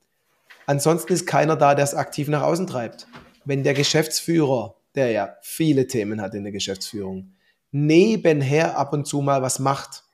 Ansonsten 0.66 1.12
ist 1.12 1.26
keiner 1.26 1.56
da, 1.56 1.74
der 1.74 1.84
es 1.84 1.94
aktiv 1.94 2.28
nach 2.28 2.42
außen 2.42 2.66
treibt. 2.66 3.06
Wenn 3.44 3.64
der 3.64 3.74
Geschäftsführer, 3.74 4.76
der 4.94 5.10
ja 5.10 5.36
viele 5.42 5.86
Themen 5.86 6.20
hat 6.20 6.34
in 6.34 6.42
der 6.42 6.52
Geschäftsführung, 6.52 7.32
nebenher 7.70 8.76
ab 8.76 8.92
und 8.92 9.06
zu 9.06 9.22
mal 9.22 9.42
was 9.42 9.58
macht, 9.58 10.04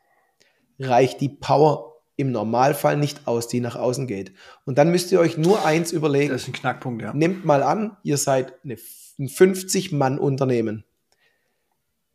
reicht 0.79 1.21
die 1.21 1.29
Power 1.29 1.95
im 2.17 2.31
Normalfall 2.31 2.97
nicht 2.97 3.27
aus, 3.27 3.49
die 3.49 3.61
nach 3.61 3.77
außen 3.77 4.07
geht. 4.07 4.33
Und 4.65 4.79
dann 4.79 4.91
müsst 4.91 5.11
ihr 5.11 5.21
euch 5.21 5.37
nur 5.37 5.65
eins 5.65 5.93
überlegen. 5.93 6.33
Das 6.33 6.43
ist 6.43 6.49
ein 6.49 6.53
Knackpunkt, 6.53 7.03
ja. 7.03 7.13
Nehmt 7.13 7.45
mal 7.45 7.63
an, 7.63 7.97
ihr 8.03 8.19
seid 8.19 8.55
eine, 8.65 8.77
ein 9.19 9.29
50-Mann-Unternehmen. 9.29 10.85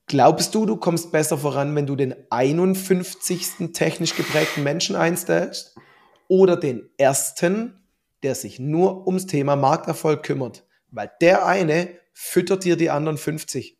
Glaubst 0.09 0.55
du, 0.55 0.65
du 0.65 0.75
kommst 0.75 1.11
besser 1.11 1.37
voran, 1.37 1.75
wenn 1.75 1.85
du 1.85 1.95
den 1.95 2.15
51. 2.31 3.71
technisch 3.73 4.15
geprägten 4.15 4.63
Menschen 4.63 4.95
einstellst 4.95 5.75
oder 6.27 6.57
den 6.57 6.89
ersten, 6.97 7.79
der 8.23 8.33
sich 8.33 8.59
nur 8.59 9.05
ums 9.05 9.27
Thema 9.27 9.55
Markterfolg 9.55 10.23
kümmert? 10.23 10.65
Weil 10.89 11.11
der 11.21 11.45
eine 11.45 11.89
füttert 12.11 12.63
dir 12.63 12.75
die 12.75 12.89
anderen 12.89 13.19
50. 13.19 13.77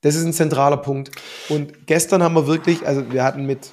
Das 0.00 0.14
ist 0.14 0.24
ein 0.24 0.32
zentraler 0.32 0.78
Punkt. 0.78 1.10
Und 1.50 1.86
gestern 1.86 2.22
haben 2.22 2.34
wir 2.34 2.46
wirklich, 2.46 2.86
also 2.86 3.12
wir 3.12 3.22
hatten 3.22 3.44
mit 3.44 3.72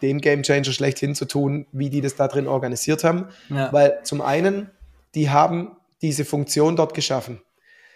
dem 0.00 0.22
Game 0.22 0.42
Changer 0.42 0.72
schlechthin 0.72 1.14
zu 1.14 1.26
tun, 1.26 1.66
wie 1.72 1.90
die 1.90 2.00
das 2.00 2.16
da 2.16 2.28
drin 2.28 2.46
organisiert 2.46 3.04
haben. 3.04 3.28
Ja. 3.50 3.70
Weil 3.74 4.00
zum 4.04 4.22
einen, 4.22 4.70
die 5.14 5.28
haben 5.28 5.76
diese 6.00 6.24
Funktion 6.24 6.76
dort 6.76 6.94
geschaffen. 6.94 7.42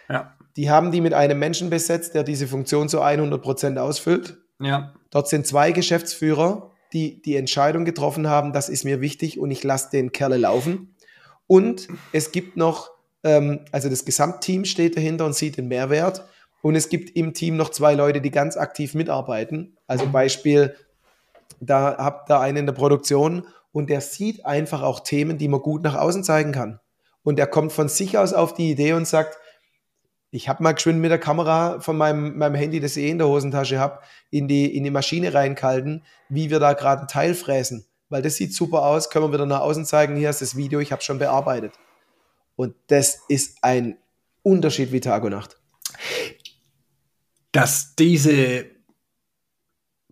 Ja. 0.09 0.35
Die 0.57 0.69
haben 0.69 0.91
die 0.91 1.01
mit 1.01 1.13
einem 1.13 1.39
Menschen 1.39 1.69
besetzt, 1.69 2.13
der 2.13 2.23
diese 2.23 2.47
Funktion 2.47 2.89
zu 2.89 3.01
100 3.01 3.41
Prozent 3.41 3.77
ausfüllt. 3.77 4.37
Ja. 4.59 4.93
Dort 5.09 5.27
sind 5.27 5.45
zwei 5.45 5.71
Geschäftsführer, 5.71 6.71
die 6.93 7.21
die 7.21 7.35
Entscheidung 7.35 7.83
getroffen 7.83 8.29
haben, 8.29 8.53
das 8.53 8.69
ist 8.69 8.85
mir 8.85 9.01
wichtig 9.01 9.39
und 9.39 9.51
ich 9.51 9.63
lasse 9.63 9.89
den 9.91 10.11
Kerle 10.11 10.37
laufen. 10.37 10.95
Und 11.47 11.87
es 12.13 12.31
gibt 12.31 12.55
noch, 12.57 12.91
ähm, 13.23 13.59
also 13.71 13.89
das 13.89 14.05
Gesamtteam 14.05 14.65
steht 14.65 14.95
dahinter 14.95 15.25
und 15.25 15.35
sieht 15.35 15.57
den 15.57 15.67
Mehrwert. 15.67 16.25
Und 16.61 16.75
es 16.75 16.89
gibt 16.89 17.15
im 17.15 17.33
Team 17.33 17.57
noch 17.57 17.69
zwei 17.69 17.93
Leute, 17.93 18.21
die 18.21 18.31
ganz 18.31 18.57
aktiv 18.57 18.95
mitarbeiten. 18.95 19.77
Also 19.87 20.07
Beispiel 20.07 20.75
da 21.59 21.97
habt 21.97 22.29
ihr 22.29 22.39
einen 22.39 22.57
in 22.57 22.65
der 22.65 22.73
Produktion 22.73 23.45
und 23.71 23.89
der 23.89 24.01
sieht 24.01 24.45
einfach 24.45 24.81
auch 24.81 25.01
Themen, 25.01 25.37
die 25.37 25.47
man 25.47 25.61
gut 25.61 25.83
nach 25.83 25.95
außen 25.95 26.23
zeigen 26.23 26.51
kann. 26.51 26.79
Und 27.23 27.37
der 27.37 27.47
kommt 27.47 27.71
von 27.71 27.89
sich 27.89 28.17
aus 28.17 28.33
auf 28.33 28.53
die 28.53 28.71
Idee 28.71 28.93
und 28.93 29.07
sagt, 29.07 29.37
ich 30.35 30.49
habe 30.49 30.61
mal 30.61 30.73
geschwind 30.73 30.99
mit 30.99 31.11
der 31.11 31.17
Kamera 31.17 31.79
von 31.79 31.97
meinem, 31.97 32.37
meinem 32.37 32.55
Handy, 32.55 32.81
das 32.81 32.97
ich 32.97 33.05
eh 33.05 33.09
in 33.09 33.19
der 33.19 33.27
Hosentasche 33.27 33.79
habe, 33.79 33.99
in 34.31 34.49
die, 34.49 34.75
in 34.75 34.83
die 34.83 34.91
Maschine 34.91 35.33
reinkalten, 35.33 36.03
wie 36.27 36.49
wir 36.49 36.59
da 36.59 36.73
gerade 36.73 37.03
ein 37.03 37.07
Teil 37.07 37.33
fräsen. 37.33 37.85
Weil 38.09 38.21
das 38.21 38.35
sieht 38.35 38.53
super 38.53 38.83
aus, 38.83 39.09
können 39.09 39.25
wir 39.25 39.33
wieder 39.33 39.45
nach 39.45 39.61
außen 39.61 39.85
zeigen, 39.85 40.17
hier 40.17 40.29
ist 40.29 40.41
das 40.41 40.57
Video, 40.57 40.81
ich 40.81 40.91
habe 40.91 41.01
schon 41.01 41.19
bearbeitet. 41.19 41.73
Und 42.57 42.75
das 42.87 43.21
ist 43.29 43.59
ein 43.61 43.97
Unterschied 44.43 44.91
wie 44.91 44.99
Tag 44.99 45.23
und 45.23 45.31
Nacht. 45.31 45.57
Dass 47.53 47.95
diese 47.95 48.65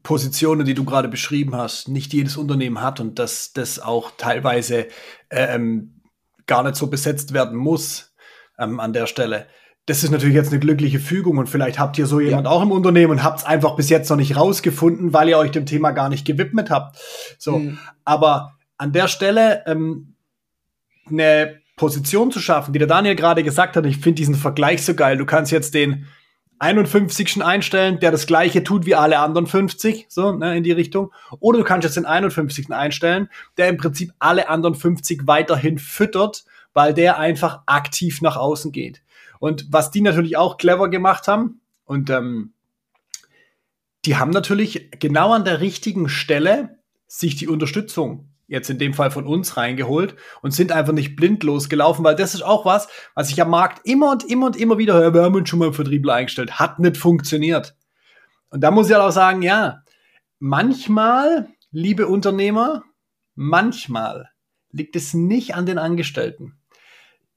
Positionen, 0.03 0.65
die 0.65 0.73
du 0.73 0.85
gerade 0.85 1.09
beschrieben 1.09 1.55
hast, 1.55 1.89
nicht 1.89 2.13
jedes 2.13 2.37
Unternehmen 2.37 2.79
hat 2.79 3.01
und 3.01 3.19
dass 3.19 3.51
das 3.51 3.79
auch 3.79 4.11
teilweise 4.17 4.87
ähm, 5.29 6.01
gar 6.45 6.63
nicht 6.63 6.77
so 6.77 6.87
besetzt 6.87 7.33
werden 7.33 7.57
muss 7.57 8.15
ähm, 8.57 8.79
an 8.79 8.93
der 8.93 9.07
Stelle. 9.07 9.47
Das 9.85 10.03
ist 10.03 10.11
natürlich 10.11 10.35
jetzt 10.35 10.51
eine 10.51 10.59
glückliche 10.59 10.99
Fügung 10.99 11.37
und 11.37 11.49
vielleicht 11.49 11.77
habt 11.77 11.97
ihr 11.97 12.05
so 12.05 12.21
jemand 12.21 12.45
ja. 12.45 12.51
auch 12.51 12.61
im 12.61 12.71
Unternehmen 12.71 13.11
und 13.11 13.23
habt 13.23 13.39
es 13.39 13.45
einfach 13.45 13.75
bis 13.75 13.89
jetzt 13.89 14.09
noch 14.09 14.15
nicht 14.15 14.37
rausgefunden, 14.37 15.11
weil 15.11 15.27
ihr 15.27 15.37
euch 15.37 15.51
dem 15.51 15.65
Thema 15.65 15.91
gar 15.91 16.07
nicht 16.07 16.25
gewidmet 16.25 16.69
habt. 16.69 16.97
So, 17.37 17.59
mhm. 17.59 17.77
aber 18.05 18.53
an 18.77 18.93
der 18.93 19.09
Stelle 19.09 19.63
ähm, 19.67 20.15
eine 21.09 21.59
Position 21.75 22.31
zu 22.31 22.39
schaffen, 22.39 22.71
die 22.71 22.79
der 22.79 22.87
Daniel 22.87 23.15
gerade 23.15 23.43
gesagt 23.43 23.75
hat, 23.75 23.85
ich 23.85 23.97
finde 23.97 24.17
diesen 24.17 24.35
Vergleich 24.35 24.83
so 24.83 24.93
geil. 24.93 25.17
Du 25.17 25.25
kannst 25.25 25.51
jetzt 25.51 25.73
den 25.73 26.05
51. 26.59 27.43
einstellen, 27.43 27.99
der 27.99 28.11
das 28.11 28.25
gleiche 28.25 28.63
tut 28.63 28.85
wie 28.85 28.95
alle 28.95 29.19
anderen 29.19 29.47
50, 29.47 30.05
so 30.07 30.31
ne, 30.31 30.55
in 30.55 30.63
die 30.63 30.71
Richtung. 30.71 31.11
Oder 31.39 31.59
du 31.59 31.65
kannst 31.65 31.83
jetzt 31.83 31.97
den 31.97 32.05
51. 32.05 32.71
einstellen, 32.71 33.27
der 33.57 33.67
im 33.67 33.77
Prinzip 33.77 34.13
alle 34.19 34.47
anderen 34.47 34.75
50 34.75 35.27
weiterhin 35.27 35.77
füttert, 35.77 36.45
weil 36.73 36.93
der 36.93 37.19
einfach 37.19 37.63
aktiv 37.65 38.21
nach 38.21 38.37
außen 38.37 38.71
geht. 38.71 39.01
Und 39.43 39.73
was 39.73 39.91
die 39.91 39.99
natürlich 39.99 40.37
auch 40.37 40.55
clever 40.55 40.89
gemacht 40.89 41.27
haben, 41.27 41.59
und 41.83 42.09
ähm, 42.09 42.53
die 44.05 44.15
haben 44.15 44.31
natürlich 44.31 44.89
genau 45.01 45.33
an 45.33 45.43
der 45.43 45.59
richtigen 45.59 46.07
Stelle 46.07 46.79
sich 47.07 47.35
die 47.35 47.49
Unterstützung 47.49 48.29
jetzt 48.47 48.69
in 48.69 48.79
dem 48.79 48.93
Fall 48.93 49.11
von 49.11 49.27
uns 49.27 49.57
reingeholt 49.57 50.15
und 50.41 50.51
sind 50.51 50.71
einfach 50.71 50.93
nicht 50.93 51.17
blind 51.17 51.43
losgelaufen, 51.43 52.05
weil 52.05 52.15
das 52.15 52.35
ist 52.35 52.41
auch 52.41 52.63
was, 52.63 52.87
was 53.15 53.31
ich 53.31 53.41
am 53.41 53.49
Markt 53.49 53.85
immer 53.85 54.11
und 54.11 54.23
immer 54.23 54.45
und 54.45 54.55
immer 54.55 54.77
wieder 54.77 54.93
höre, 54.93 55.13
wir 55.13 55.23
haben 55.23 55.35
uns 55.35 55.49
schon 55.49 55.59
mal 55.59 55.65
einen 55.65 55.73
Vertriebler 55.73 56.13
eingestellt, 56.13 56.61
hat 56.61 56.79
nicht 56.79 56.95
funktioniert. 56.95 57.75
Und 58.47 58.61
da 58.61 58.71
muss 58.71 58.87
ich 58.87 58.93
halt 58.93 59.03
auch 59.03 59.11
sagen, 59.11 59.41
ja, 59.41 59.83
manchmal, 60.39 61.49
liebe 61.69 62.07
Unternehmer, 62.07 62.83
manchmal 63.35 64.29
liegt 64.71 64.95
es 64.95 65.13
nicht 65.13 65.53
an 65.53 65.65
den 65.65 65.79
Angestellten, 65.79 66.61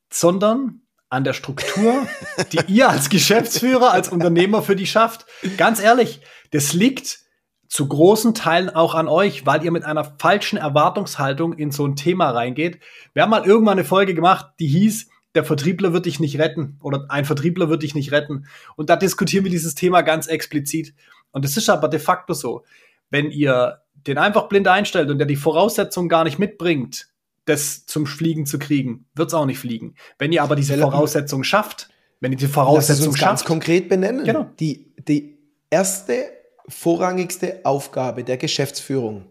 sondern 0.09 0.86
an 1.09 1.25
der 1.25 1.33
Struktur, 1.33 2.07
die 2.53 2.61
ihr 2.73 2.89
als 2.89 3.09
Geschäftsführer, 3.11 3.93
als 3.93 4.09
Unternehmer 4.09 4.63
für 4.63 4.77
die 4.77 4.87
schafft. 4.87 5.27
Ganz 5.57 5.81
ehrlich, 5.81 6.21
das 6.51 6.73
liegt 6.73 7.21
zu 7.69 7.89
großen 7.89 8.35
Teilen 8.35 8.71
auch 8.71 8.95
an 8.95 9.09
euch, 9.09 9.47
weil 9.47 9.65
ihr 9.65 9.73
mit 9.73 9.85
einer 9.85 10.05
falschen 10.19 10.57
Erwartungshaltung 10.57 11.53
in 11.53 11.71
so 11.71 11.87
ein 11.87 11.97
Thema 11.97 12.31
reingeht. 12.31 12.81
Wir 13.13 13.23
haben 13.23 13.31
mal 13.31 13.45
irgendwann 13.45 13.79
eine 13.79 13.85
Folge 13.85 14.15
gemacht, 14.15 14.47
die 14.61 14.69
hieß, 14.69 15.09
der 15.35 15.45
Vertriebler 15.45 15.93
wird 15.93 16.07
dich 16.07 16.19
nicht 16.19 16.39
retten 16.39 16.79
oder 16.83 17.07
ein 17.09 17.25
Vertriebler 17.25 17.69
wird 17.69 17.83
dich 17.83 17.95
nicht 17.95 18.13
retten. 18.13 18.47
Und 18.77 18.89
da 18.89 18.97
diskutieren 18.97 19.45
wir 19.45 19.51
dieses 19.51 19.75
Thema 19.75 20.03
ganz 20.03 20.27
explizit. 20.29 20.95
Und 21.31 21.45
es 21.45 21.57
ist 21.57 21.69
aber 21.69 21.89
de 21.89 22.01
facto 22.01 22.33
so, 22.33 22.65
wenn 23.11 23.31
ihr 23.31 23.83
den 23.95 24.19
einfach 24.19 24.49
blind 24.49 24.69
einstellt 24.69 25.11
und 25.11 25.19
der 25.19 25.27
die 25.27 25.37
Voraussetzungen 25.37 26.09
gar 26.09 26.25
nicht 26.25 26.39
mitbringt, 26.39 27.09
das 27.47 27.87
zum 27.87 28.07
Fliegen 28.07 28.45
zu 28.45 28.59
kriegen, 28.59 29.07
wird 29.15 29.29
es 29.29 29.35
auch 29.35 29.47
nicht 29.47 29.59
fliegen. 29.59 29.95
Wenn 30.19 30.33
ihr 30.33 30.43
aber 30.43 30.57
diese 30.57 30.77
Voraussetzungen 30.77 31.45
schafft, 31.45 31.89
wenn 32.21 32.33
ihr 32.33 32.39
die 32.39 32.47
Voraussetzungen 32.47 33.17
schafft, 33.17 33.31
ganz 33.31 33.45
konkret 33.45 33.89
benennen. 33.89 34.25
Genau. 34.25 34.51
Die, 34.59 34.95
die 35.09 35.39
erste 35.71 36.25
vorrangigste 36.69 37.61
Aufgabe 37.65 38.25
der 38.25 38.37
Geschäftsführung 38.37 39.27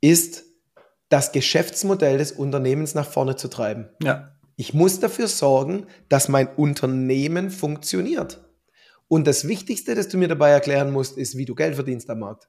ist, 0.00 0.44
das 1.08 1.32
Geschäftsmodell 1.32 2.18
des 2.18 2.32
Unternehmens 2.32 2.94
nach 2.94 3.08
vorne 3.08 3.36
zu 3.36 3.48
treiben. 3.48 3.88
Ja. 4.02 4.32
Ich 4.56 4.74
muss 4.74 5.00
dafür 5.00 5.28
sorgen, 5.28 5.86
dass 6.08 6.28
mein 6.28 6.48
Unternehmen 6.48 7.50
funktioniert. 7.50 8.44
Und 9.08 9.26
das 9.26 9.46
Wichtigste, 9.48 9.94
das 9.94 10.08
du 10.08 10.18
mir 10.18 10.28
dabei 10.28 10.50
erklären 10.50 10.92
musst, 10.92 11.16
ist, 11.16 11.36
wie 11.36 11.44
du 11.44 11.54
Geld 11.54 11.74
verdienst 11.74 12.08
am 12.10 12.20
Markt. 12.20 12.48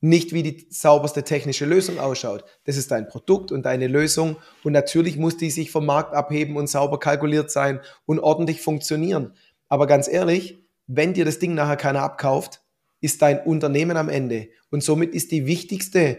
Nicht 0.00 0.32
wie 0.32 0.44
die 0.44 0.66
sauberste 0.70 1.24
technische 1.24 1.64
Lösung 1.64 1.98
ausschaut. 1.98 2.44
Das 2.64 2.76
ist 2.76 2.90
dein 2.90 3.08
Produkt 3.08 3.50
und 3.50 3.64
deine 3.64 3.88
Lösung. 3.88 4.36
Und 4.62 4.72
natürlich 4.72 5.16
muss 5.16 5.36
die 5.36 5.50
sich 5.50 5.70
vom 5.70 5.86
Markt 5.86 6.14
abheben 6.14 6.56
und 6.56 6.68
sauber 6.68 7.00
kalkuliert 7.00 7.50
sein 7.50 7.80
und 8.06 8.20
ordentlich 8.20 8.60
funktionieren. 8.60 9.34
Aber 9.68 9.86
ganz 9.86 10.08
ehrlich, 10.08 10.58
wenn 10.86 11.14
dir 11.14 11.24
das 11.24 11.38
Ding 11.38 11.54
nachher 11.54 11.76
keiner 11.76 12.02
abkauft, 12.02 12.62
ist 13.00 13.22
dein 13.22 13.40
Unternehmen 13.40 13.96
am 13.96 14.08
Ende. 14.08 14.48
Und 14.70 14.82
somit 14.82 15.14
ist 15.14 15.32
die 15.32 15.46
wichtigste 15.46 16.18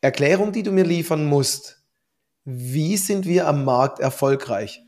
Erklärung, 0.00 0.52
die 0.52 0.62
du 0.62 0.72
mir 0.72 0.84
liefern 0.84 1.26
musst, 1.26 1.82
wie 2.44 2.96
sind 2.96 3.26
wir 3.26 3.48
am 3.48 3.64
Markt 3.64 3.98
erfolgreich? 3.98 4.80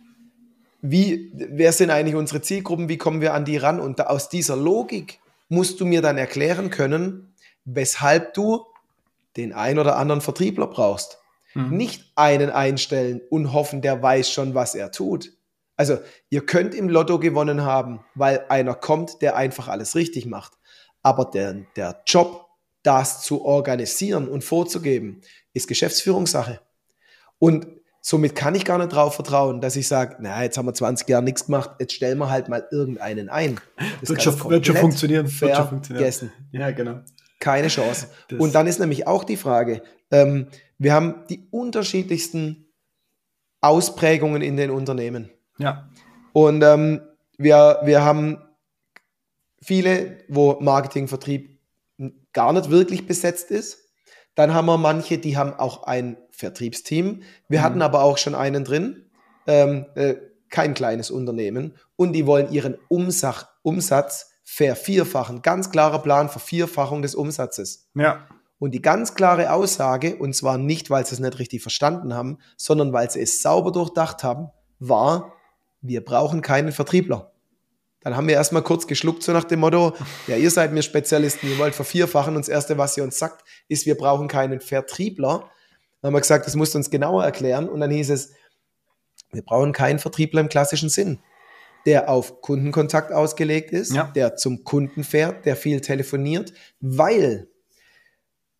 Wie, 0.81 1.33
wer 1.35 1.73
sind 1.73 1.91
eigentlich 1.91 2.15
unsere 2.15 2.41
Zielgruppen? 2.41 2.89
Wie 2.89 2.99
kommen 2.99 3.21
wir 3.21 3.35
an 3.35 3.45
die 3.45 3.57
ran? 3.57 3.81
Und 3.81 4.07
aus 4.07 4.29
dieser 4.29 4.57
Logik 4.57 5.19
musst 5.49 5.81
du 5.81 5.87
mir 5.87 6.03
dann 6.03 6.19
erklären 6.19 6.71
können, 6.71 7.35
weshalb 7.75 8.35
du 8.35 8.65
den 9.37 9.53
ein 9.53 9.79
oder 9.79 9.97
anderen 9.97 10.21
Vertriebler 10.21 10.67
brauchst. 10.67 11.19
Mhm. 11.55 11.77
Nicht 11.77 12.13
einen 12.17 12.51
einstellen 12.51 13.21
und 13.31 13.53
hoffen, 13.53 13.83
der 13.83 14.03
weiß 14.03 14.31
schon, 14.31 14.55
was 14.55 14.75
er 14.75 14.91
tut. 14.91 15.33
Also, 15.77 15.99
ihr 16.29 16.45
könnt 16.45 16.75
im 16.75 16.89
Lotto 16.89 17.21
gewonnen 17.21 17.63
haben, 17.63 18.05
weil 18.15 18.45
einer 18.49 18.75
kommt, 18.75 19.23
der 19.23 19.37
einfach 19.37 19.69
alles 19.69 19.95
richtig 19.95 20.27
macht. 20.27 20.55
Aber 21.03 21.27
der, 21.27 21.55
der 21.77 22.03
Job, 22.05 22.47
das 22.83 23.23
zu 23.23 23.45
organisieren 23.45 24.29
und 24.29 24.43
vorzugeben, 24.43 25.21
ist 25.53 25.69
Geschäftsführungssache. 25.69 26.61
Und 27.39 27.67
somit 28.01 28.35
kann 28.35 28.57
ich 28.57 28.65
gar 28.65 28.79
nicht 28.79 28.93
darauf 28.93 29.15
vertrauen, 29.15 29.61
dass 29.61 29.77
ich 29.77 29.87
sage, 29.87 30.17
na, 30.21 30.43
jetzt 30.43 30.59
haben 30.59 30.67
wir 30.67 30.75
20 30.75 31.09
Jahre 31.09 31.23
nichts 31.23 31.47
gemacht, 31.47 31.71
jetzt 31.79 31.93
stellen 31.93 32.19
wir 32.19 32.31
halt 32.31 32.49
mal 32.49 32.67
irgendeinen 32.73 33.29
ein. 33.29 33.61
Das 34.01 34.11
wird, 34.11 34.23
schon, 34.23 34.51
wird 34.51 34.67
schon 34.67 34.77
funktionieren. 34.77 35.27
Wird 35.41 35.57
schon 35.57 35.69
funktionieren. 35.69 36.33
Ja, 36.51 36.71
genau. 36.73 37.01
Keine 37.39 37.69
Chance. 37.69 38.09
Das 38.29 38.39
und 38.39 38.55
dann 38.55 38.67
ist 38.67 38.81
nämlich 38.81 39.07
auch 39.07 39.25
die 39.25 39.37
Frage, 39.37 39.83
ähm, 40.11 40.49
wir 40.79 40.93
haben 40.93 41.25
die 41.29 41.47
unterschiedlichsten 41.51 42.69
Ausprägungen 43.61 44.43
in 44.43 44.57
den 44.57 44.71
Unternehmen. 44.71 45.31
Ja. 45.59 45.89
Und 46.33 46.63
ähm, 46.63 47.01
wir, 47.37 47.81
wir 47.85 48.05
haben 48.05 48.43
viele, 49.61 50.19
wo 50.29 50.59
Marketing, 50.61 51.09
Vertrieb 51.09 51.61
gar 52.33 52.53
nicht 52.53 52.71
wirklich 52.71 53.07
besetzt 53.07 53.51
ist. 53.51 53.89
Dann 54.35 54.55
haben 54.55 54.67
wir 54.67 54.79
manche, 54.79 55.19
die 55.19 55.37
haben 55.37 55.55
auch 55.55 55.83
ein 55.85 56.17
Vertriebsteam. 56.31 57.23
Wir 57.49 57.61
mhm. 57.61 57.65
hatten 57.65 57.83
aber 57.83 58.05
auch 58.05 58.19
schon 58.19 58.37
einen 58.37 58.65
drin, 58.65 59.11
ähm, 59.47 59.87
äh, 59.97 60.15
kein 60.51 60.75
kleines 60.75 61.11
Unternehmen, 61.11 61.75
und 61.97 62.13
die 62.13 62.27
wollen 62.27 62.53
ihren 62.53 62.79
Umsatz, 62.89 63.47
Umsatz 63.63 64.31
vervierfachen. 64.51 65.43
Ganz 65.43 65.71
klarer 65.71 65.99
Plan, 65.99 66.31
Vervierfachung 66.31 67.03
des 67.03 67.15
Umsatzes. 67.15 67.87
Ja. 67.95 68.27
Und 68.59 68.73
die 68.73 68.81
ganz 68.81 69.15
klare 69.15 69.53
Aussage, 69.53 70.17
und 70.17 70.35
zwar 70.35 70.57
nicht, 70.57 70.89
weil 70.89 71.05
sie 71.05 71.15
es 71.15 71.21
nicht 71.21 71.39
richtig 71.39 71.61
verstanden 71.61 72.15
haben, 72.15 72.39
sondern 72.57 72.95
weil 72.95 73.11
sie 73.11 73.21
es 73.21 73.43
sauber 73.43 73.73
durchdacht 73.73 74.25
haben, 74.25 74.49
war, 74.79 75.35
wir 75.83 76.03
brauchen 76.03 76.41
keinen 76.41 76.73
Vertriebler. 76.73 77.31
Dann 78.01 78.17
haben 78.17 78.27
wir 78.27 78.35
erstmal 78.35 78.63
kurz 78.63 78.87
geschluckt, 78.87 79.23
so 79.23 79.33
nach 79.33 79.45
dem 79.45 79.61
Motto, 79.61 79.93
ja, 80.27 80.37
ihr 80.37 80.51
seid 80.51 80.73
mir 80.73 80.83
Spezialisten, 80.83 81.47
ihr 81.47 81.59
wollt 81.59 81.75
vervierfachen 81.75 82.35
und 82.35 82.43
das 82.43 82.49
Erste, 82.49 82.79
was 82.79 82.97
ihr 82.97 83.05
uns 83.05 83.19
sagt, 83.19 83.45
ist, 83.69 83.85
wir 83.85 83.97
brauchen 83.97 84.29
keinen 84.29 84.61
Vertriebler. 84.61 85.51
Dann 86.01 86.09
haben 86.09 86.15
wir 86.15 86.21
gesagt, 86.21 86.47
das 86.47 86.57
musst 86.57 86.73
du 86.73 86.79
uns 86.79 86.89
genauer 86.89 87.23
erklären. 87.23 87.69
Und 87.69 87.81
dann 87.81 87.91
hieß 87.91 88.11
es, 88.11 88.33
wir 89.31 89.43
brauchen 89.43 89.73
keinen 89.73 89.99
Vertriebler 89.99 90.41
im 90.41 90.49
klassischen 90.49 90.89
Sinn, 90.89 91.19
der 91.89 92.11
auf 92.11 92.43
Kundenkontakt 92.43 93.13
ausgelegt 93.13 93.71
ist, 93.71 93.95
ja. 93.95 94.13
der 94.15 94.37
zum 94.37 94.63
Kunden 94.63 95.05
fährt, 95.05 95.47
der 95.47 95.57
viel 95.57 95.81
telefoniert, 95.81 96.53
weil 96.81 97.49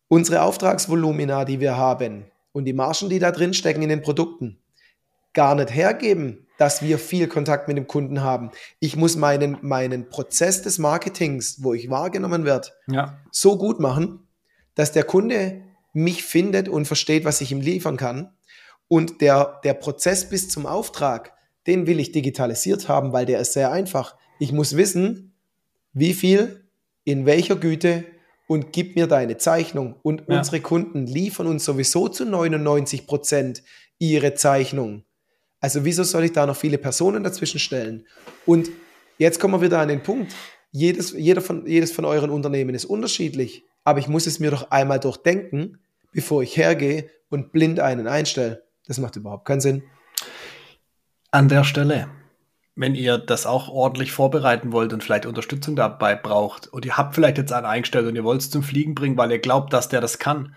unsere 0.07 0.41
Auftragsvolumina, 0.41 1.45
die 1.45 1.59
wir 1.59 1.77
haben 1.77 2.25
und 2.53 2.65
die 2.65 2.73
Margen, 2.73 3.07
die 3.07 3.19
da 3.19 3.29
drin 3.29 3.53
stecken 3.53 3.83
in 3.83 3.89
den 3.89 4.01
Produkten, 4.01 4.57
gar 5.33 5.53
nicht 5.53 5.71
hergeben, 5.71 6.47
dass 6.57 6.81
wir 6.81 6.97
viel 6.97 7.27
Kontakt 7.27 7.67
mit 7.67 7.77
dem 7.77 7.85
Kunden 7.85 8.23
haben. 8.23 8.49
Ich 8.79 8.95
muss 8.95 9.15
meinen, 9.15 9.59
meinen 9.61 10.09
Prozess 10.09 10.63
des 10.63 10.79
Marketings, 10.79 11.63
wo 11.63 11.75
ich 11.75 11.91
wahrgenommen 11.91 12.45
werde, 12.45 12.69
ja. 12.87 13.19
so 13.29 13.59
gut 13.59 13.79
machen, 13.79 14.27
dass 14.73 14.91
der 14.91 15.03
Kunde 15.03 15.61
mich 15.93 16.23
findet 16.23 16.67
und 16.67 16.85
versteht, 16.85 17.25
was 17.25 17.41
ich 17.41 17.51
ihm 17.51 17.61
liefern 17.61 17.95
kann. 17.95 18.33
Und 18.87 19.21
der, 19.21 19.59
der 19.63 19.75
Prozess 19.75 20.27
bis 20.27 20.49
zum 20.49 20.65
Auftrag, 20.65 21.33
den 21.67 21.87
will 21.87 21.99
ich 21.99 22.11
digitalisiert 22.11 22.87
haben, 22.87 23.13
weil 23.13 23.25
der 23.25 23.39
ist 23.39 23.53
sehr 23.53 23.71
einfach. 23.71 24.15
Ich 24.39 24.51
muss 24.51 24.77
wissen, 24.77 25.33
wie 25.93 26.13
viel, 26.13 26.65
in 27.03 27.25
welcher 27.25 27.55
Güte 27.55 28.05
und 28.47 28.73
gib 28.73 28.95
mir 28.95 29.07
deine 29.07 29.37
Zeichnung. 29.37 29.95
Und 30.01 30.23
ja. 30.27 30.37
unsere 30.37 30.59
Kunden 30.59 31.05
liefern 31.05 31.47
uns 31.47 31.65
sowieso 31.65 32.07
zu 32.07 32.25
99 32.25 33.05
Prozent 33.05 33.63
ihre 33.99 34.33
Zeichnung. 34.33 35.03
Also 35.59 35.85
wieso 35.85 36.03
soll 36.03 36.23
ich 36.23 36.31
da 36.31 36.45
noch 36.45 36.55
viele 36.55 36.77
Personen 36.77 37.23
dazwischen 37.23 37.59
stellen? 37.59 38.07
Und 38.45 38.69
jetzt 39.17 39.39
kommen 39.39 39.53
wir 39.53 39.61
wieder 39.61 39.79
an 39.79 39.89
den 39.89 40.01
Punkt. 40.01 40.33
Jedes, 40.71 41.11
jeder 41.11 41.41
von, 41.41 41.67
jedes 41.67 41.91
von 41.91 42.05
euren 42.05 42.29
Unternehmen 42.29 42.75
ist 42.75 42.85
unterschiedlich, 42.85 43.63
aber 43.83 43.99
ich 43.99 44.07
muss 44.07 44.27
es 44.27 44.39
mir 44.39 44.51
doch 44.51 44.71
einmal 44.71 44.99
durchdenken, 44.99 45.79
bevor 46.11 46.41
ich 46.41 46.55
hergehe 46.55 47.09
und 47.29 47.51
blind 47.51 47.79
einen 47.79 48.07
einstelle. 48.07 48.63
Das 48.87 48.97
macht 48.97 49.15
überhaupt 49.15 49.45
keinen 49.45 49.61
Sinn. 49.61 49.83
An 51.31 51.47
der 51.47 51.63
Stelle, 51.63 52.07
wenn 52.75 52.95
ihr 52.95 53.19
das 53.19 53.45
auch 53.45 53.69
ordentlich 53.69 54.11
vorbereiten 54.11 54.71
wollt 54.71 54.93
und 54.93 55.03
vielleicht 55.03 55.27
Unterstützung 55.27 55.75
dabei 55.75 56.15
braucht 56.15 56.67
und 56.67 56.85
ihr 56.85 56.97
habt 56.97 57.13
vielleicht 57.13 57.37
jetzt 57.37 57.53
einen 57.53 57.67
eingestellt 57.67 58.07
und 58.07 58.15
ihr 58.15 58.23
wollt 58.23 58.41
es 58.41 58.49
zum 58.49 58.63
Fliegen 58.63 58.95
bringen, 58.95 59.15
weil 59.15 59.31
ihr 59.31 59.37
glaubt, 59.37 59.71
dass 59.71 59.89
der 59.89 60.01
das 60.01 60.17
kann, 60.17 60.55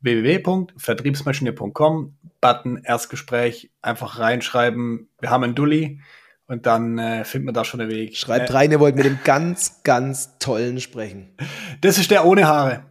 www.vertriebsmaschine.com, 0.00 2.16
Button 2.40 2.80
Erstgespräch, 2.84 3.72
einfach 3.82 4.20
reinschreiben, 4.20 5.08
wir 5.20 5.30
haben 5.30 5.42
einen 5.42 5.56
Dulli 5.56 6.00
und 6.46 6.66
dann 6.66 6.98
äh, 6.98 7.24
findet 7.24 7.46
man 7.46 7.54
da 7.54 7.64
schon 7.64 7.80
einen 7.80 7.90
Weg. 7.90 8.16
Schreibt 8.16 8.50
äh, 8.50 8.52
rein, 8.52 8.70
ihr 8.70 8.78
wollt 8.78 8.94
mit 8.94 9.04
dem 9.04 9.18
ganz, 9.24 9.82
ganz 9.82 10.38
tollen 10.38 10.80
sprechen. 10.80 11.34
Das 11.80 11.98
ist 11.98 12.12
der 12.12 12.24
ohne 12.24 12.46
Haare. 12.46 12.84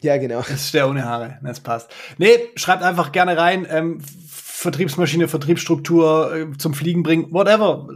Ja, 0.00 0.18
genau. 0.18 0.40
Das 0.40 0.50
ist 0.50 0.74
der 0.74 0.88
ohne 0.88 1.04
Haare, 1.04 1.38
das 1.42 1.60
passt. 1.60 1.90
Nee, 2.18 2.38
schreibt 2.54 2.82
einfach 2.82 3.10
gerne 3.10 3.36
rein, 3.36 3.66
ähm, 3.68 3.98
Vertriebsmaschine, 4.66 5.28
Vertriebsstruktur 5.28 6.34
äh, 6.34 6.58
zum 6.58 6.74
Fliegen 6.74 7.02
bringen, 7.02 7.32
whatever. 7.32 7.88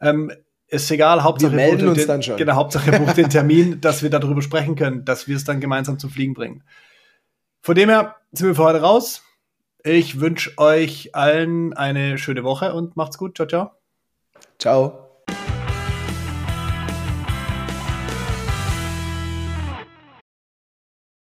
Ähm, 0.00 0.30
ist 0.68 0.90
egal, 0.90 1.24
Hauptsache 1.24 1.52
wir 1.52 1.56
melden 1.56 1.88
uns 1.88 1.98
den, 1.98 2.06
dann 2.06 2.22
schon. 2.22 2.36
Genau, 2.36 2.54
Hauptsache 2.54 2.92
bucht 2.92 3.16
den 3.16 3.30
Termin, 3.30 3.80
dass 3.80 4.02
wir 4.02 4.10
darüber 4.10 4.42
sprechen 4.42 4.76
können, 4.76 5.04
dass 5.04 5.26
wir 5.26 5.36
es 5.36 5.44
dann 5.44 5.60
gemeinsam 5.60 5.98
zum 5.98 6.10
Fliegen 6.10 6.34
bringen. 6.34 6.62
Von 7.62 7.74
dem 7.74 7.88
her 7.88 8.16
sind 8.32 8.46
wir 8.46 8.54
für 8.54 8.64
heute 8.64 8.80
raus. 8.80 9.22
Ich 9.82 10.20
wünsche 10.20 10.56
euch 10.58 11.14
allen 11.14 11.72
eine 11.72 12.18
schöne 12.18 12.44
Woche 12.44 12.74
und 12.74 12.96
macht's 12.96 13.18
gut. 13.18 13.36
Ciao, 13.36 13.48
ciao. 13.48 13.70
Ciao. 14.58 15.09